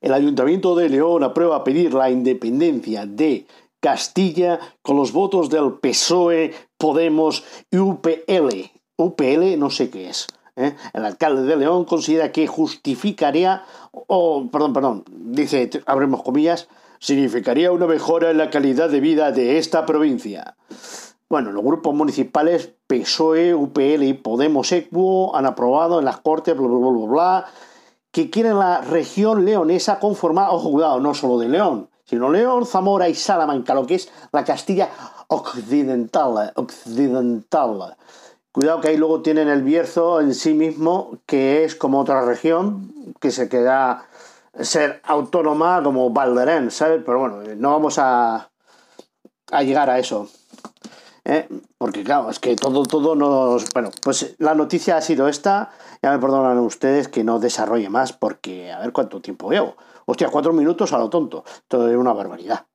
El 0.00 0.12
Ayuntamiento 0.12 0.74
de 0.74 0.88
León 0.88 1.22
aprueba 1.22 1.64
pedir 1.64 1.94
la 1.94 2.10
independencia 2.10 3.06
de 3.06 3.46
Castilla 3.80 4.58
con 4.82 4.96
los 4.96 5.12
votos 5.12 5.48
del 5.48 5.74
PSOE, 5.74 6.52
Podemos 6.76 7.44
y 7.70 7.78
UPL. 7.78 8.70
UPL 8.96 9.58
no 9.58 9.70
sé 9.70 9.90
qué 9.90 10.08
es. 10.08 10.26
¿eh? 10.56 10.74
El 10.92 11.04
alcalde 11.04 11.42
de 11.42 11.56
León 11.56 11.84
considera 11.84 12.32
que 12.32 12.48
justificaría, 12.48 13.64
o, 13.92 14.48
perdón, 14.50 14.72
perdón, 14.72 15.04
dice, 15.08 15.70
abrimos 15.86 16.24
comillas, 16.24 16.68
significaría 16.98 17.72
una 17.72 17.86
mejora 17.86 18.30
en 18.30 18.38
la 18.38 18.50
calidad 18.50 18.90
de 18.90 19.00
vida 19.00 19.32
de 19.32 19.58
esta 19.58 19.86
provincia. 19.86 20.56
Bueno, 21.28 21.52
los 21.52 21.62
grupos 21.62 21.94
municipales 21.94 22.72
PSOE, 22.86 23.54
UPL 23.54 24.02
y 24.02 24.14
Podemos 24.14 24.72
Equo 24.72 25.36
han 25.36 25.44
aprobado 25.44 25.98
en 25.98 26.06
las 26.06 26.20
Cortes, 26.20 26.56
bla, 26.56 26.66
bla, 26.66 26.78
bla, 26.78 27.06
bla, 27.06 27.46
que 28.10 28.30
quieren 28.30 28.58
la 28.58 28.80
región 28.80 29.44
leonesa 29.44 29.98
conformada, 30.00 30.50
ojo, 30.52 30.70
cuidado, 30.70 31.00
no 31.00 31.12
solo 31.14 31.38
de 31.38 31.48
León, 31.48 31.90
sino 32.04 32.30
León, 32.30 32.64
Zamora 32.64 33.08
y 33.08 33.14
Salamanca, 33.14 33.74
lo 33.74 33.86
que 33.86 33.96
es 33.96 34.10
la 34.32 34.44
Castilla 34.44 34.88
occidental, 35.28 36.52
occidental. 36.54 37.96
Cuidado 38.50 38.80
que 38.80 38.88
ahí 38.88 38.96
luego 38.96 39.20
tienen 39.20 39.48
el 39.48 39.62
Bierzo 39.62 40.20
en 40.20 40.34
sí 40.34 40.54
mismo, 40.54 41.18
que 41.26 41.64
es 41.64 41.74
como 41.74 42.00
otra 42.00 42.24
región, 42.24 43.14
que 43.20 43.30
se 43.30 43.50
queda 43.50 44.06
ser 44.60 45.00
autónoma 45.04 45.82
como 45.82 46.10
Valderén, 46.10 46.70
¿sabes? 46.70 47.02
Pero 47.04 47.18
bueno, 47.20 47.42
no 47.56 47.72
vamos 47.72 47.98
a, 47.98 48.50
llegar 49.60 49.90
a 49.90 49.98
eso. 49.98 50.28
¿eh? 51.24 51.48
Porque 51.78 52.04
claro, 52.04 52.30
es 52.30 52.38
que 52.38 52.56
todo, 52.56 52.84
todo 52.84 53.14
nos... 53.14 53.70
Bueno, 53.72 53.90
pues 54.02 54.34
la 54.38 54.54
noticia 54.54 54.96
ha 54.96 55.00
sido 55.00 55.28
esta. 55.28 55.70
Ya 56.02 56.10
me 56.10 56.18
perdonan 56.18 56.58
ustedes 56.58 57.08
que 57.08 57.24
no 57.24 57.38
desarrolle 57.38 57.88
más 57.88 58.12
porque 58.12 58.72
a 58.72 58.80
ver 58.80 58.92
cuánto 58.92 59.20
tiempo 59.20 59.48
veo. 59.48 59.76
Hostia, 60.06 60.28
cuatro 60.30 60.52
minutos 60.52 60.92
a 60.92 60.98
lo 60.98 61.10
tonto. 61.10 61.44
Todo 61.66 61.88
es 61.90 61.96
una 61.96 62.12
barbaridad. 62.12 62.66